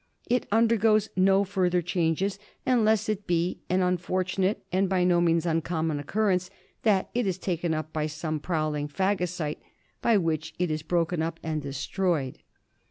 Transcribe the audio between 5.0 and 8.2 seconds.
no means uncommon occurrence— that it is taken up by